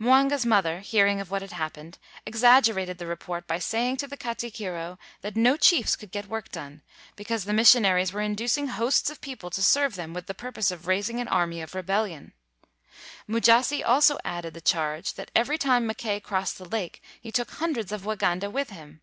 [0.00, 4.98] Mwanga's mother hearing of what had happened, exaggerated the report by saying to the katikiro
[5.20, 6.82] that no chiefs could get work done,
[7.14, 10.88] because the missionaries were inducing hosts of people to serve them with the purpose of
[10.88, 12.32] raising an army of rebellion.
[13.28, 16.66] 204 THREE BOY HEROES Mujasi also added the charge that every time Mackay crossed the
[16.68, 19.00] lake, he took hun dreds of Waganda with him.